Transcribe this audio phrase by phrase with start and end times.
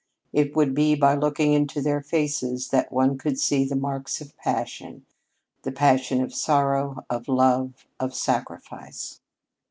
[0.33, 4.35] It would be by looking into their faces that one could see the marks of
[4.35, 5.05] passion
[5.61, 9.21] the passion of sorrow, of love, of sacrifice.